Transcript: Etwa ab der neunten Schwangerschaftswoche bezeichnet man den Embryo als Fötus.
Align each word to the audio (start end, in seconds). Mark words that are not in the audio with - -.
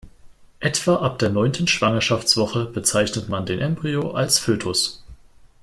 Etwa 0.59 0.95
ab 1.03 1.19
der 1.19 1.29
neunten 1.29 1.67
Schwangerschaftswoche 1.67 2.65
bezeichnet 2.65 3.29
man 3.29 3.45
den 3.45 3.59
Embryo 3.59 4.09
als 4.13 4.39
Fötus. 4.39 5.03